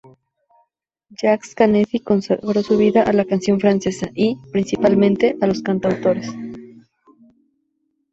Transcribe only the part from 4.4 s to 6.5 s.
principalmente, a los cantautores.